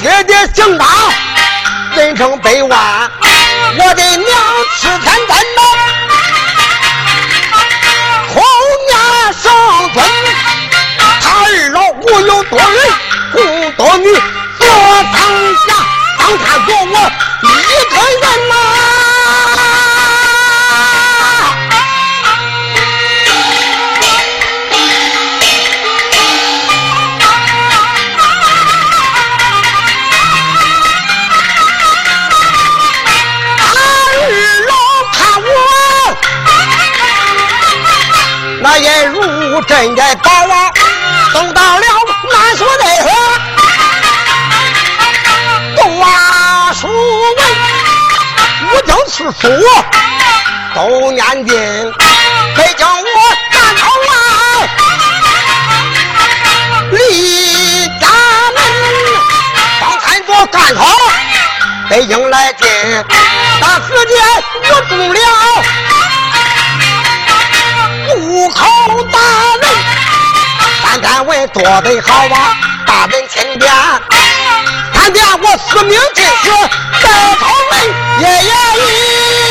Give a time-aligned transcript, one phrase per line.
[0.00, 0.88] 爹爹姓张，
[1.94, 3.10] 人称百万，
[3.78, 4.26] 我的娘
[4.80, 5.49] 吃天真
[39.80, 40.70] 如针在刀啊。
[41.32, 41.86] 等到了
[42.30, 43.08] 南锁内河，
[45.76, 47.36] 东啊书文，
[48.72, 49.48] 五经四书
[50.74, 51.54] 都念经，
[52.56, 53.20] 北京我
[53.52, 54.12] 赶考啊，
[56.90, 58.06] 离家
[58.54, 58.58] 门，
[59.80, 60.84] 方才做赶考，
[61.88, 62.68] 北京来进，
[63.60, 64.14] 大时间
[64.74, 65.20] 我中了
[68.54, 68.66] 好
[69.12, 69.18] 大
[69.60, 69.70] 人。
[70.82, 72.56] 咱单位做得好啊，
[72.86, 73.72] 大人钦点，
[74.92, 76.50] 看见我死命进去，
[77.02, 77.08] 在
[77.38, 77.72] 朝门
[78.20, 79.49] 爷爷。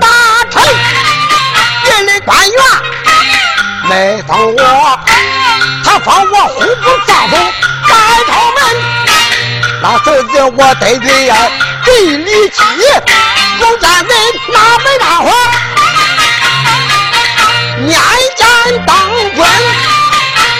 [0.00, 0.08] 大
[0.50, 0.62] 臣，
[1.82, 2.58] 别的官员
[3.88, 5.00] 没放我，
[5.84, 7.36] 他放我户部尚书
[7.86, 7.96] 赶
[8.26, 8.58] 朝门。
[9.82, 11.36] 那这子我得罪呀，
[11.84, 12.62] 地里气，
[13.60, 14.10] 有战人
[14.52, 15.30] 哪没大火？
[17.78, 18.00] 面
[18.36, 18.46] 见
[18.86, 18.96] 当
[19.36, 19.48] 官，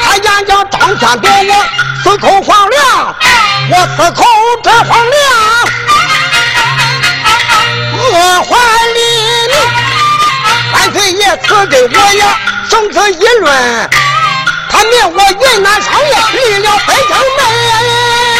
[0.04, 1.66] 他眼叫张三夺我
[2.04, 3.14] 四口皇粮，
[3.70, 4.24] 我四口
[4.62, 5.16] 这皇粮。
[8.18, 8.56] 我怀
[8.94, 8.98] 里，
[10.72, 12.38] 万岁爷赐给我呀，
[12.70, 13.90] 生此一论，
[14.70, 18.35] 他命我云南商业离了北城门。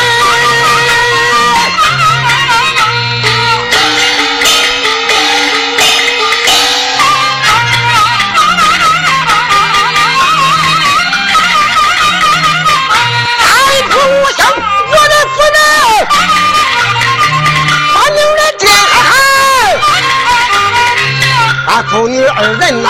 [21.90, 22.88] 父女二人呐，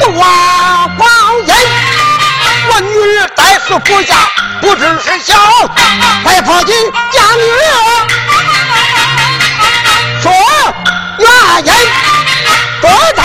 [0.00, 0.10] 多
[0.96, 1.08] 光
[1.46, 1.54] 阴。
[2.70, 4.16] 我女儿在死服下，
[4.60, 5.34] 不知是小，
[6.24, 6.74] 快跑进
[7.12, 7.42] 家女
[7.74, 7.78] 儿，
[10.22, 10.32] 说
[11.18, 11.26] 原
[11.66, 11.72] 因，
[12.80, 13.22] 多在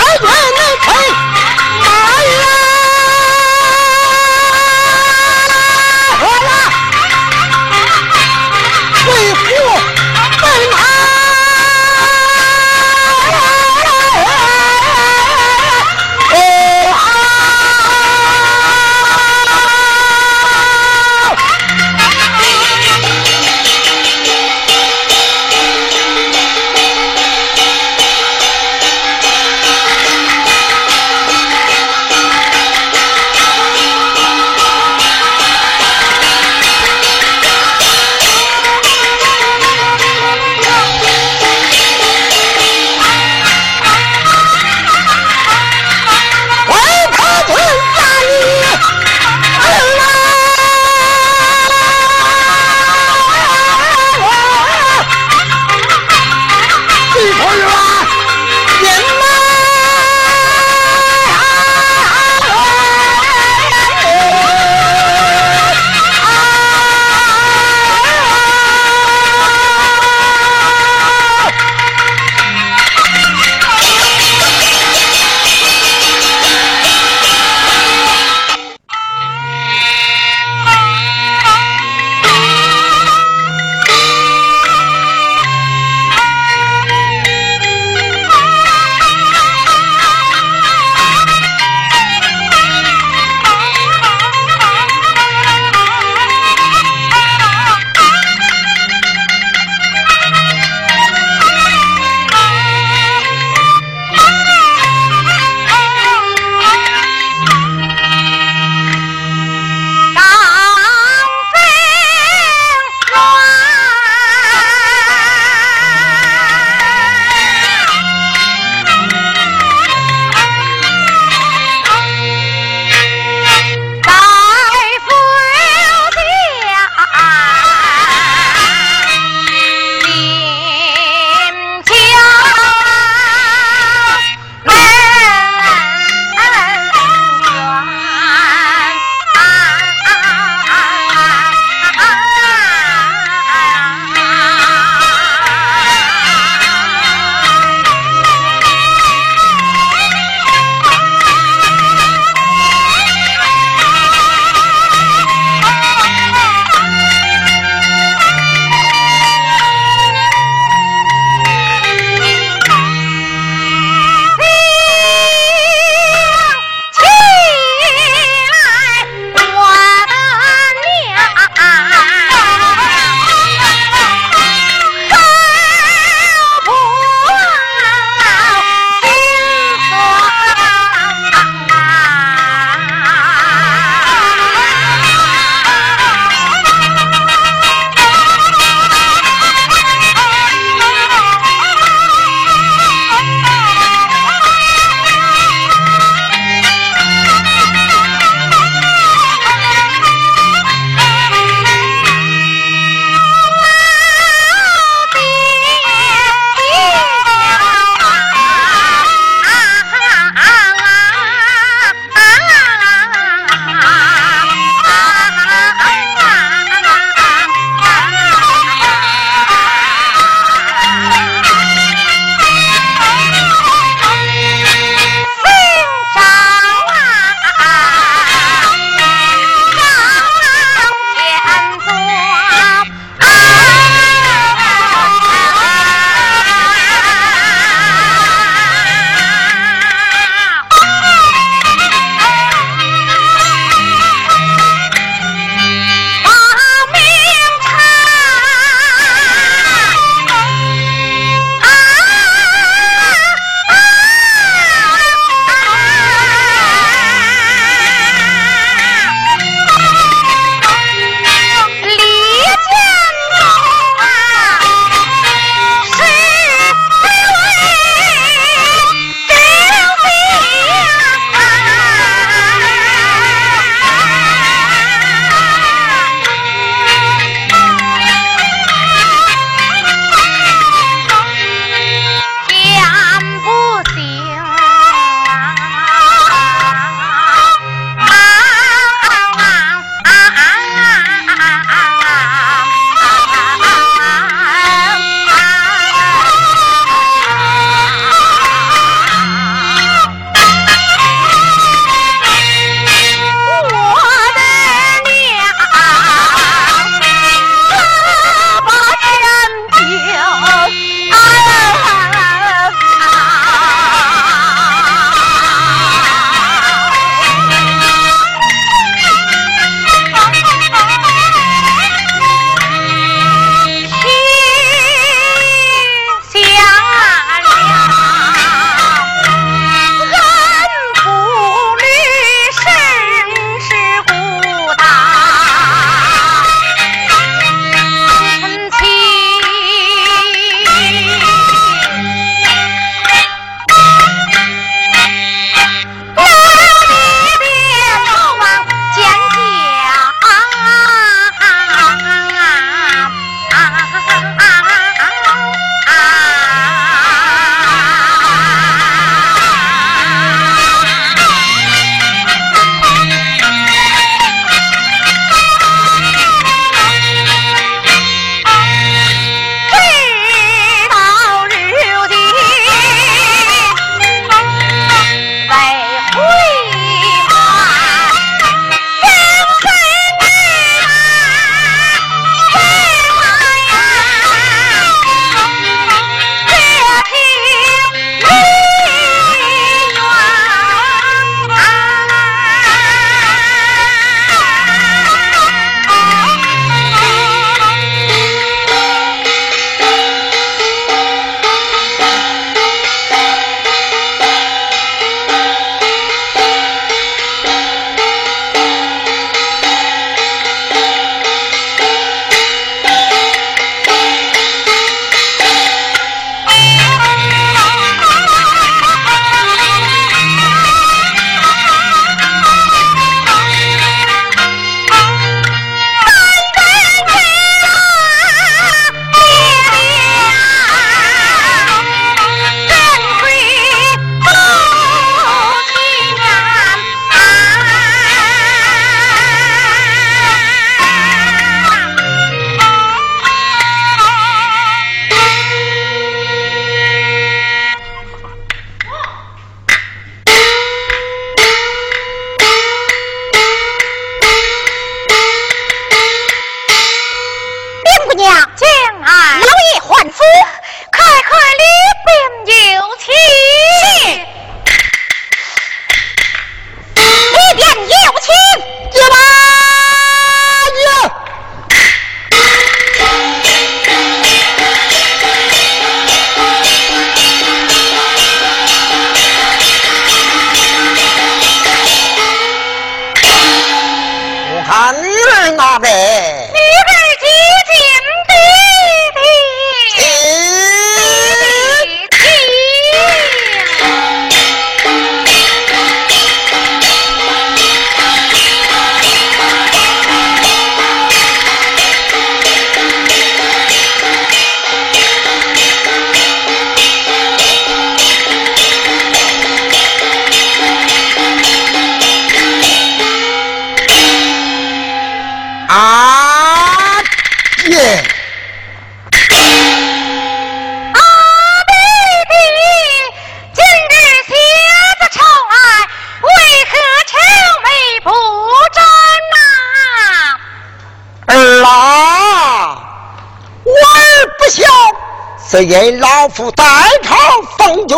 [535.54, 536.64] 是因老夫代
[537.04, 537.16] 朝
[537.60, 537.96] 奉君，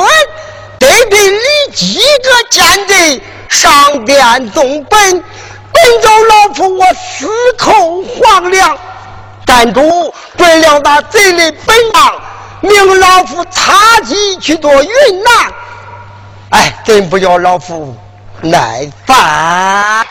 [0.78, 5.24] 得病你几个奸贼上殿纵本。
[5.72, 7.26] 本着老夫我死
[7.58, 8.78] 口黄粱，
[9.46, 12.22] 站主准了那贼的本王，
[12.60, 15.54] 命老夫插旗去做云南。
[16.50, 17.96] 哎，真不叫老夫
[18.42, 20.05] 耐烦。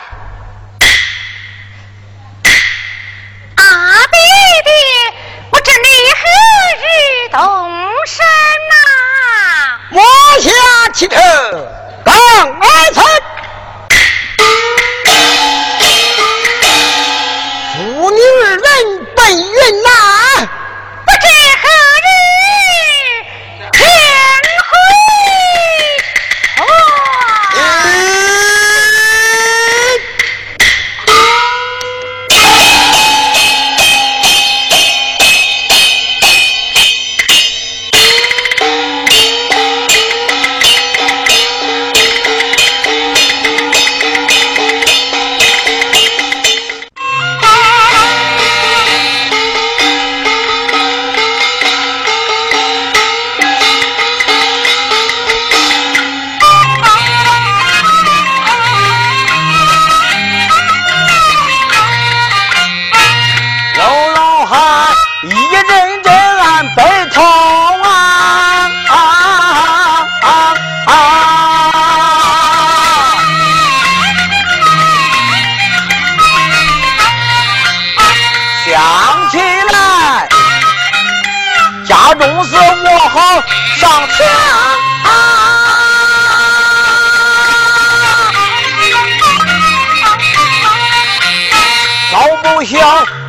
[92.65, 92.79] 小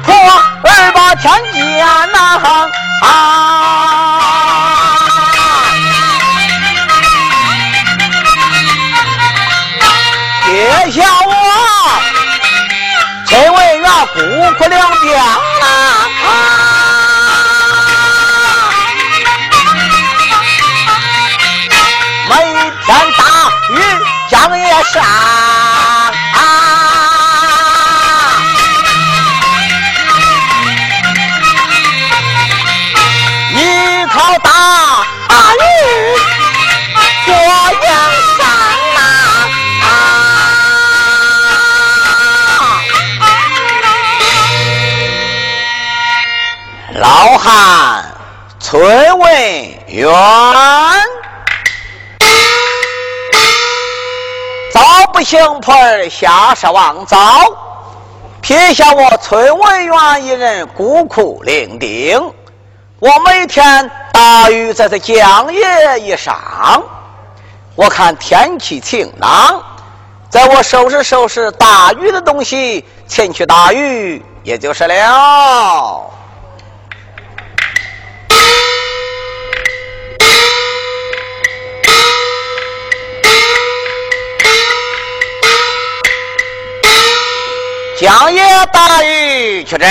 [0.02, 2.38] 婆儿把田家那
[3.02, 3.06] 啊。
[10.90, 11.32] 下我，
[13.26, 14.20] 请问那姑
[14.58, 15.22] 姑两边。
[47.48, 48.04] 看
[48.58, 49.32] 崔文
[49.86, 50.12] 元，
[54.72, 54.80] 早
[55.12, 57.16] 不行婆儿下杀王昭，
[58.40, 62.32] 撇下我崔文元一人孤苦伶仃。
[62.98, 66.82] 我每天大雨在这江夜一上，
[67.76, 69.62] 我看天气晴朗，
[70.28, 76.10] 在我收拾收拾打鱼的东西，前去打鱼也就是了。
[88.06, 88.40] 江野
[88.72, 89.84] 大雨去这。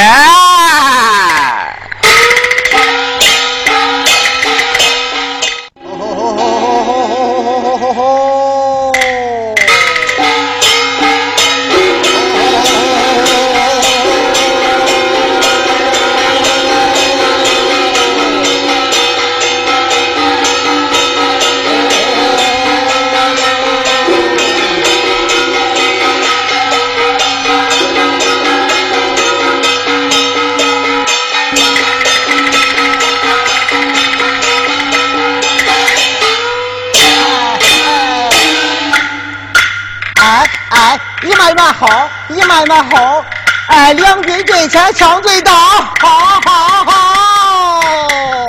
[42.56, 43.26] 好，一慢一慢好。
[43.68, 48.48] 哎，两军对前，枪对刀，好好好。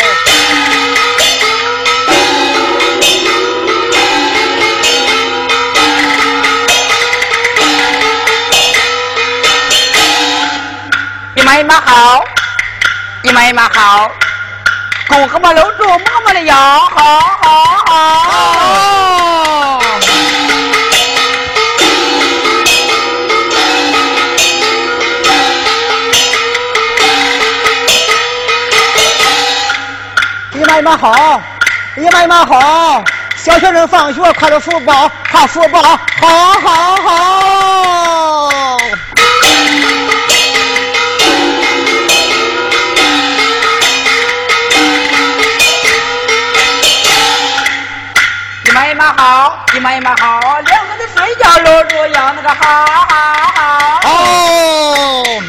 [11.34, 12.24] 一慢一慢好，
[13.22, 14.08] 一慢一慢好。
[15.08, 18.95] 弓和马搂住妈妈的腰，好好好。
[30.78, 31.40] 一慢一慢好，
[31.96, 33.02] 一慢一慢好。
[33.34, 35.98] 小学生放学挎着书包，挎书包，好
[36.60, 38.78] 好好。
[48.64, 53.16] 姨妈姨妈好，姨妈姨妈好，两个人睡觉搂住腰，那个好好
[53.54, 54.10] 好。
[54.10, 55.42] 哦。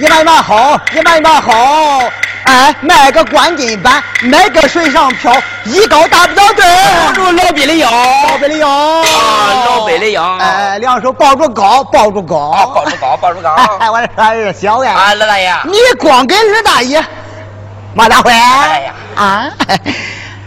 [0.00, 1.52] 一慢一慢好，一慢一慢好。
[2.44, 5.30] 哎，买个关金板，买个水上漂，
[5.66, 6.64] 一高大不了队。
[7.06, 7.90] 抱住老毕的腰，
[8.30, 8.66] 老北的腰。
[8.66, 10.38] 啊，老北的腰。
[10.38, 12.72] 哎，两手抱住高，抱住高。
[12.74, 13.54] 抱住高，抱住高。
[13.78, 14.94] 哎，我这儿小呀。
[14.94, 15.54] 啊，老大爷。
[15.64, 17.04] 你光跟二大爷，
[17.92, 18.32] 马大辉。
[18.32, 18.94] 哎呀。
[19.16, 19.50] 啊，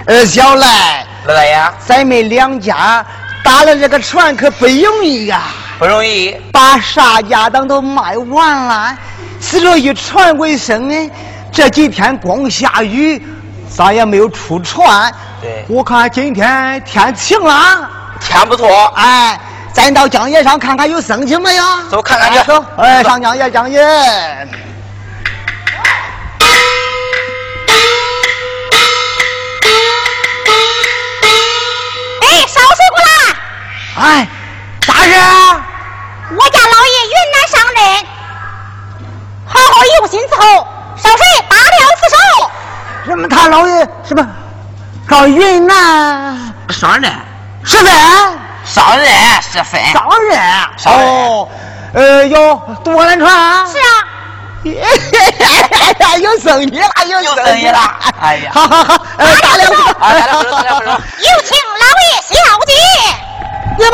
[0.07, 1.05] 二小来。
[1.25, 1.63] 老大爷。
[1.85, 3.05] 咱们两家
[3.43, 5.41] 打了这个船可不容易呀。
[5.77, 6.35] 不容易。
[6.51, 8.97] 把啥家当都卖完了，
[9.43, 11.11] 死了一船为生呢。
[11.51, 13.21] 这几天光下雨，
[13.69, 15.13] 咱也没有出船。
[15.41, 15.65] 对。
[15.67, 17.89] 我看今天天晴了，
[18.21, 18.85] 天不错。
[18.95, 19.37] 哎，
[19.73, 21.63] 咱到江野上看看有生情没有？
[21.91, 22.39] 走，看看去。
[22.47, 22.65] 走。
[22.77, 23.83] 哎，上江野，江野。
[23.83, 24.47] 哎，
[32.47, 33.11] 烧水过来。
[34.07, 34.27] 哎，
[34.81, 35.11] 啥事？
[36.35, 38.12] 我家老爷云南上任，好
[40.13, 40.67] 好用心伺候。
[40.95, 41.61] 烧水打了
[41.99, 42.15] 四手。
[43.05, 43.27] 什么？
[43.27, 44.25] 他老爷什么？
[45.09, 47.11] 上云南上任？
[47.63, 47.91] 十分？
[48.63, 49.07] 上任
[49.41, 49.83] 十分？
[49.91, 50.39] 上任？
[50.85, 51.49] 哦，
[51.93, 53.67] 呃，有多难船？
[53.67, 53.85] 是啊。
[56.21, 57.79] 有生意了，有生意了。
[58.21, 60.85] 哎呀，好好好，呃，打两手，打两手，打两手。
[60.85, 62.33] 有请老爷小
[62.65, 62.73] 姐。
[63.77, 63.93] 你们。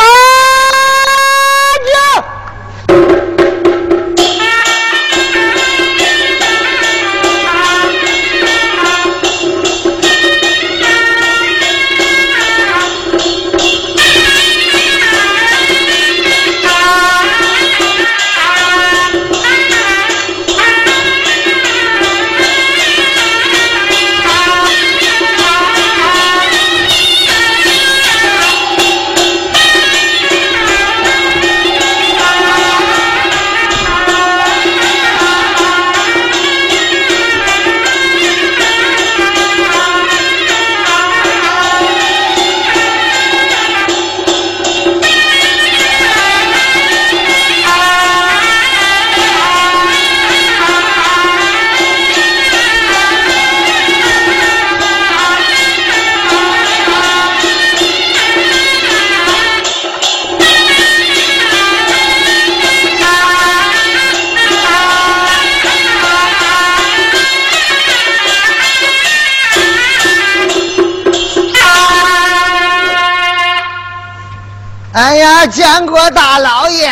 [75.47, 76.91] 见过大老爷，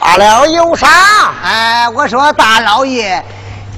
[0.00, 0.88] 大了有啥？
[1.44, 3.22] 哎，我说大老爷，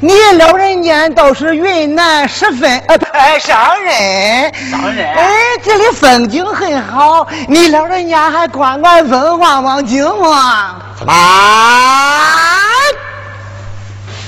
[0.01, 5.15] 你老人家都是云南十分呃上人，上人。
[5.15, 5.29] 哎，
[5.65, 10.77] 这里风景很好，你老人家还观观风，望望景嘛？
[10.99, 11.13] 怎么？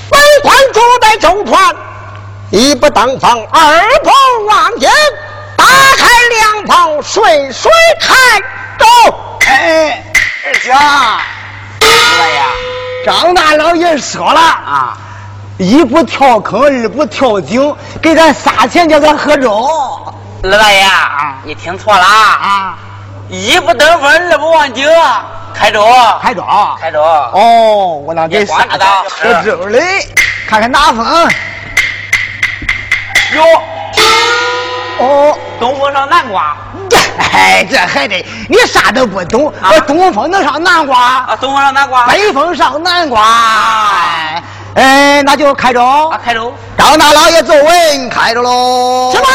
[0.09, 1.75] 本官住在中船，
[2.49, 4.89] 一不登峰，二不望景，
[5.55, 5.65] 打
[5.97, 8.17] 开两旁顺水看。
[8.81, 10.03] 走，哎，
[10.45, 10.71] 二姐，
[11.79, 11.87] 大
[12.27, 12.41] 爷，
[13.05, 14.97] 张大老爷说了啊，
[15.57, 19.69] 一不跳坑，二不跳井，给咱仨钱叫咱喝粥。
[20.43, 20.83] 老大爷，
[21.43, 22.75] 你听错了啊！
[23.29, 24.89] 一不登峰，二不望井，
[25.53, 25.85] 开粥，
[26.21, 26.43] 开粥，
[26.79, 27.01] 开粥。
[27.01, 30.07] 哦，我那给仨钱喝粥嘞，
[30.47, 31.05] 看看哪风。
[33.33, 33.43] 哟，
[35.01, 36.55] 哦，东风上南瓜。
[37.17, 39.51] 哎，这还得你啥都不懂。
[39.61, 40.97] 啊，东风能上南瓜？
[40.97, 42.05] 啊，东风上南瓜。
[42.07, 43.21] 北风上南瓜。
[43.91, 44.43] 哎，
[44.75, 45.83] 哎，那就开着。
[45.83, 46.53] 啊，开着。
[46.77, 49.11] 张大老爷坐稳，开着喽。
[49.13, 49.27] 什么？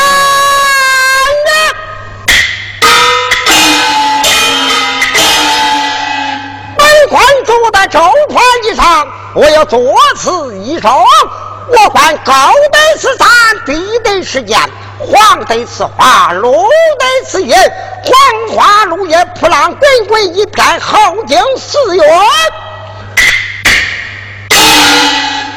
[6.79, 8.46] 本官住在周团之
[8.77, 9.81] 上，我要作
[10.17, 11.05] 此一首。
[11.69, 13.27] 我管高得是山，
[13.65, 14.61] 低得是岩，
[14.99, 17.57] 黄得是花，绿得是叶，
[18.05, 22.05] 黄花绿叶铺浪滚滚一片，后景四月。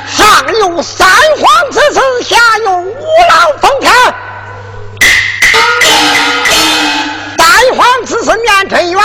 [0.07, 3.93] 上有三皇之子，下有五老封天。
[7.37, 9.01] 三皇之子面春元，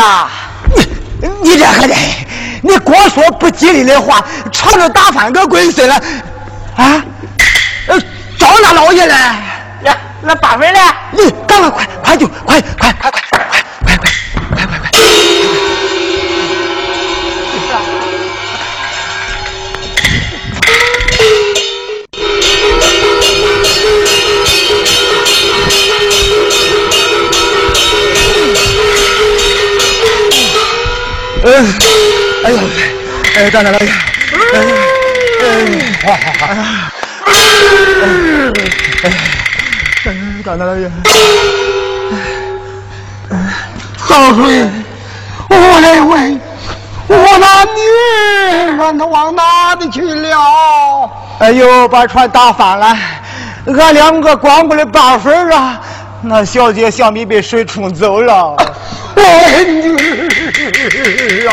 [0.00, 0.30] 了？
[1.20, 1.94] 你你这孩子，
[2.62, 5.94] 你光说不吉利的话，朝着打翻个龟孙了，
[6.76, 7.04] 啊？
[7.86, 8.00] 呃，
[8.38, 9.36] 找那老爷来，
[9.82, 10.80] 那那八分呢？
[11.12, 13.29] 你赶快快快就快快快快快快
[31.42, 31.74] 嗯，
[32.44, 32.58] 哎呦，
[33.36, 33.86] 哎，大大老爷，
[34.52, 34.60] 哎，
[35.42, 35.44] 哎，
[36.04, 36.46] 好好好，
[40.04, 40.06] 哎，
[40.44, 40.90] 大大老爷，
[44.06, 44.68] 早睡，
[45.48, 46.40] 我来问，
[47.08, 47.80] 我那女
[48.78, 51.10] 儿她往哪里去了？
[51.38, 52.94] 哎呦，把船打翻了，
[53.78, 55.80] 俺两个光顾了八分啊，
[56.20, 58.54] 那小姐想必被水冲走了。
[59.16, 59.22] 我
[59.64, 60.28] 女
[61.46, 61.52] 啊！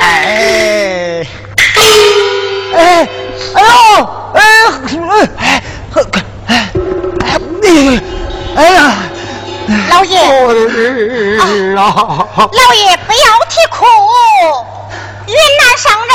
[0.00, 1.26] 哎，
[1.76, 2.78] 哎，
[3.54, 3.66] 哎呦，
[4.34, 4.40] 哎，
[5.10, 5.22] 哎，
[6.46, 6.52] 哎，哎，
[8.56, 8.78] 哎呀，
[9.90, 10.18] 老爷，
[11.76, 11.82] 啊，
[12.36, 13.84] 老爷不要啼哭，
[15.26, 16.14] 云南上人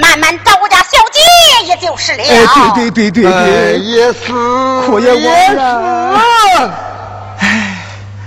[0.00, 1.20] 慢慢找我家小姐
[1.66, 2.22] 也就是了。
[2.22, 2.28] 哎，
[2.74, 4.24] 对对对对对，也是，
[5.00, 5.58] 也我了。
[7.38, 7.69] 哎，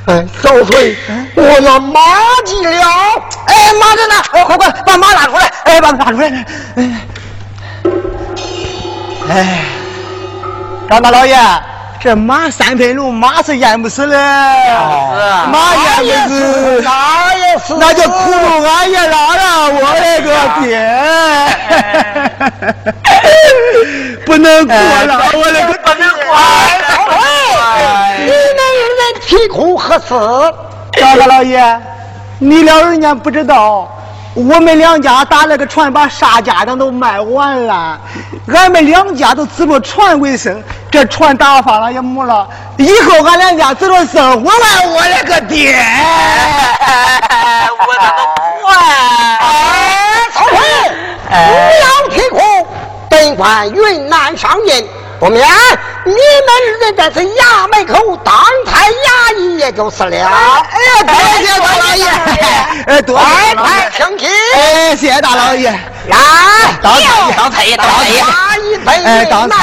[0.06, 0.98] 小翠，
[1.36, 2.02] 我要马
[2.46, 2.72] 急了！
[3.46, 4.22] 哎，马在哪！
[4.34, 5.50] 哎，快快把马拉出来！
[5.64, 6.28] 哎，把马拉出来！
[6.76, 6.92] 哎，
[9.30, 9.64] 哎，
[10.90, 11.38] 张大老爷，
[12.02, 20.68] 这马三分路，马是淹不死的，马淹不死，那也是，那就苦路俺爷拉了，我勒个爹！
[24.26, 26.36] 不能过了，我勒个不能过！
[29.26, 30.54] 小翠，你们人啼哭何事？
[30.94, 31.82] 张大老爷，
[32.40, 33.90] 你老人家不知道，
[34.36, 38.00] 我们两家打了个船，把啥家当都卖完了，
[38.54, 44.56] 俺们两家都指着船为生，这船打翻了也没了，以后俺两家怎么生活了？
[44.90, 45.76] 我勒个爹！
[47.72, 48.16] 我怎么
[48.62, 48.76] 不哎，
[50.34, 50.58] 小翠，
[51.30, 51.34] 不
[51.82, 52.38] 要啼哭，
[53.10, 54.84] 本官云南上任。
[55.20, 55.48] 不免
[56.06, 56.18] 你们
[56.80, 60.10] 人这是衙门口当差衙役，也就是了。
[60.10, 61.14] 哎呀，多
[61.46, 62.04] 谢大老爷！
[62.88, 64.28] 哎，多快快请起！
[64.56, 65.70] 哎，谢谢大老爷。
[66.08, 66.18] 来，
[66.82, 67.04] 当差
[67.38, 69.56] 当差当差衙役分哎当差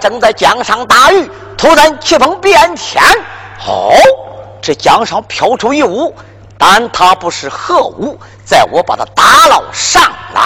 [0.00, 3.02] 正在江上打鱼，突然气风变天，
[3.66, 3.92] 哦，
[4.62, 6.14] 这江上飘出一物，
[6.56, 10.02] 但它不是何物，在我把它打捞上
[10.34, 10.42] 来。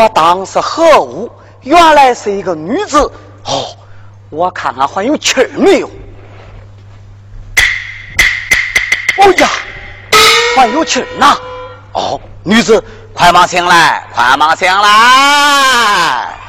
[0.00, 1.30] 我当是何物？
[1.60, 2.98] 原来是一个女子。
[3.44, 3.76] 哦，
[4.30, 5.90] 我看看还有气儿没有？
[9.18, 9.48] 哎呀，
[10.56, 11.36] 还有气儿呢！
[11.92, 12.82] 哦，女子，
[13.12, 16.39] 快忙醒来，快忙醒来！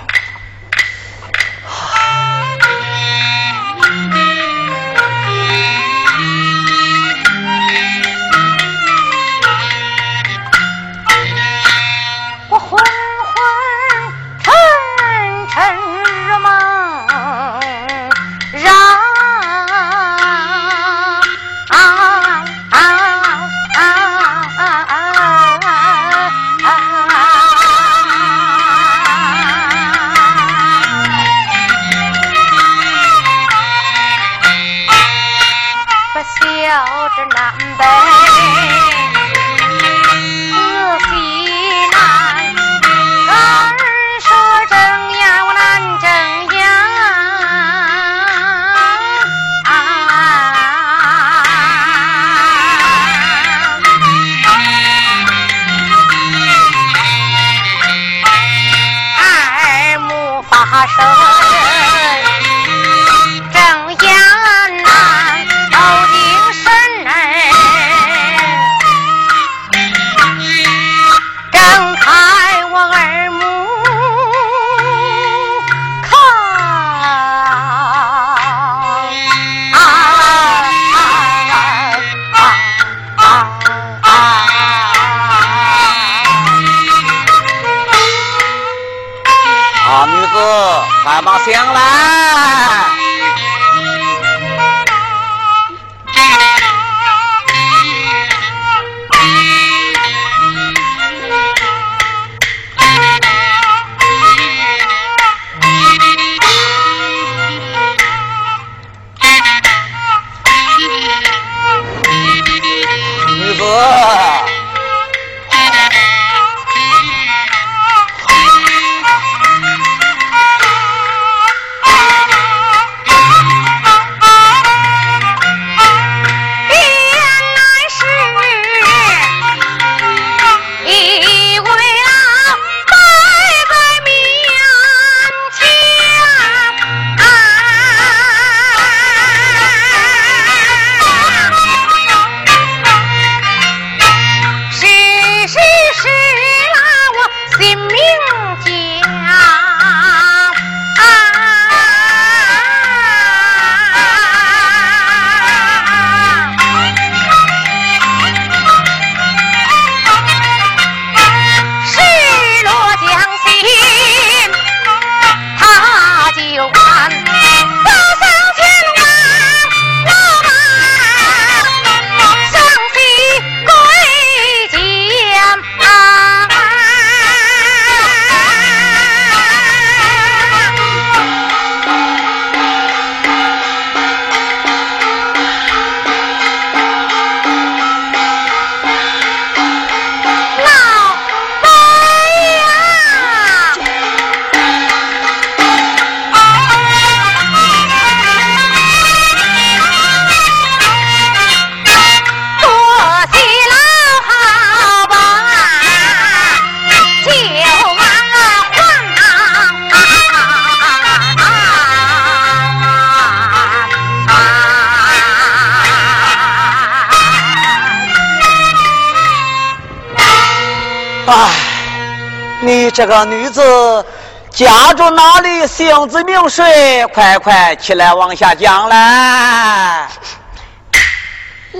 [222.63, 224.05] 你这个女子
[224.51, 225.65] 家住哪里？
[225.65, 227.07] 姓字名谁？
[227.07, 230.07] 快快起来往下讲来。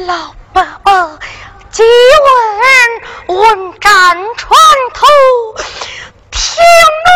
[0.08, 1.20] 老伯伯，
[1.70, 1.84] 即
[3.28, 3.92] 问问斩
[4.38, 4.60] 船
[4.96, 5.06] 头，
[6.32, 6.42] 听
[7.06, 7.14] 龙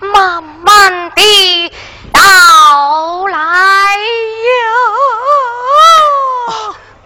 [0.00, 1.72] 酒，慢慢地
[2.12, 2.20] 到
[3.28, 3.38] 来
[3.94, 4.58] 哟。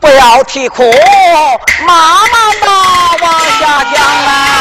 [0.03, 0.83] 不要啼哭，
[1.87, 1.97] 慢
[2.33, 2.67] 慢的
[3.25, 4.52] 往下讲来。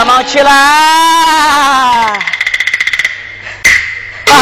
[0.00, 0.50] 帮忙起来！
[4.24, 4.32] 哎。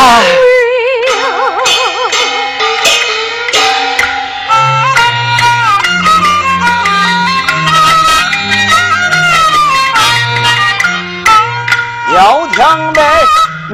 [12.14, 13.02] 要听那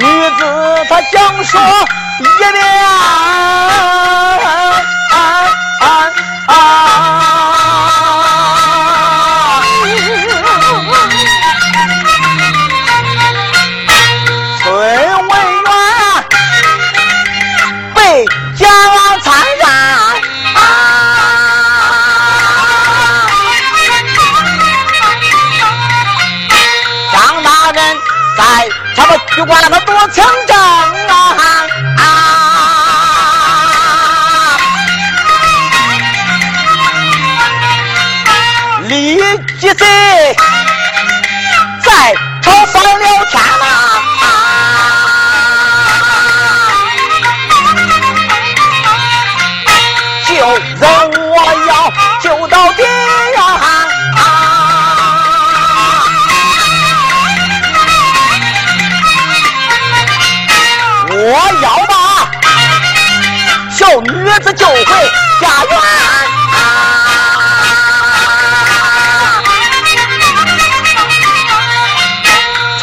[0.01, 0.07] 女
[0.39, 0.41] 子
[0.89, 1.61] 她讲说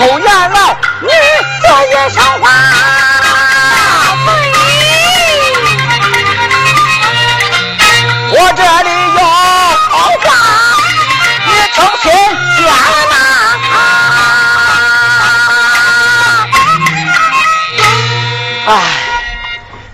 [0.01, 1.09] 从原来你
[1.61, 2.71] 这也上花。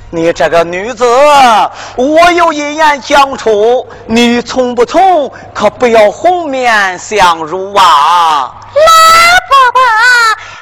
[0.09, 1.05] 你这个女子，
[1.97, 7.83] 我有一言讲出，你从不从，可不要红面相辱啊！
[7.83, 8.91] 老
[9.49, 9.81] 伯伯，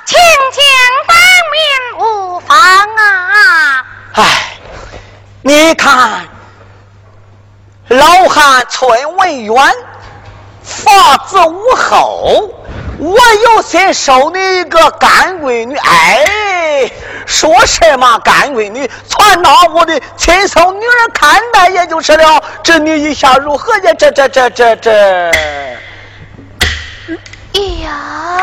[0.05, 0.17] 请
[0.51, 0.63] 讲
[1.07, 1.15] 当
[1.51, 1.61] 面
[1.99, 3.85] 无妨啊！
[4.13, 4.57] 哎，
[5.43, 6.25] 你看，
[7.89, 9.55] 老汉村文远，
[10.63, 12.49] 法子无后。
[12.97, 16.89] 我有心收你一个干闺女，哎，
[17.25, 22.41] 说什么干闺女，传到我的亲生女儿看待也就是了。
[22.63, 23.93] 这你一下如何呀？
[23.97, 24.91] 这这这这这，
[27.53, 28.41] 哎呀！